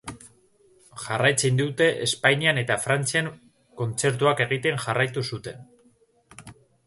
Jarraitzen 1.01 1.59
dute 1.59 1.89
Espainian 2.05 2.61
eta 2.63 2.77
Frantzian 2.87 3.29
kontzertuak 3.81 4.43
egiten 4.49 4.83
jarraitu 4.87 5.27
zuten. 5.35 5.63